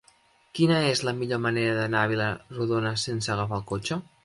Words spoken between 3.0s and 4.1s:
sense agafar el cotxe?